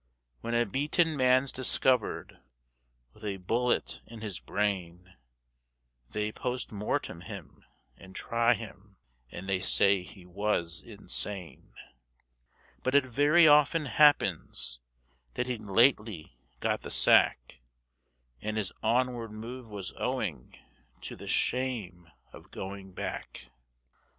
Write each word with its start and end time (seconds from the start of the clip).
When 0.39 0.55
a 0.55 0.65
beaten 0.65 1.15
man's 1.15 1.51
discovered 1.51 2.39
with 3.13 3.23
a 3.23 3.37
bullet 3.37 4.01
in 4.07 4.21
his 4.21 4.39
brain, 4.39 5.13
They 6.09 6.31
POST 6.31 6.71
MORTEM 6.71 7.21
him, 7.21 7.63
and 7.97 8.15
try 8.15 8.55
him, 8.55 8.97
and 9.29 9.47
they 9.47 9.59
say 9.59 10.01
he 10.01 10.25
was 10.25 10.81
insane; 10.81 11.75
But 12.81 12.95
it 12.95 13.05
very 13.05 13.47
often 13.47 13.85
happens 13.85 14.79
that 15.35 15.45
he'd 15.45 15.61
lately 15.61 16.35
got 16.61 16.81
the 16.81 16.89
sack, 16.89 17.61
And 18.41 18.57
his 18.57 18.73
onward 18.81 19.29
move 19.31 19.69
was 19.69 19.93
owing 19.97 20.57
to 21.01 21.15
the 21.15 21.27
shame 21.27 22.09
of 22.33 22.49
going 22.49 22.93
back. 22.93 23.51